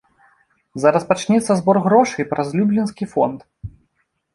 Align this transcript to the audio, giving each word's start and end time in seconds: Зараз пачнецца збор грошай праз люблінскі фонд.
Зараз 0.85 1.03
пачнецца 1.11 1.51
збор 1.61 1.81
грошай 1.85 2.23
праз 2.35 2.47
люблінскі 2.59 3.03
фонд. 3.17 3.51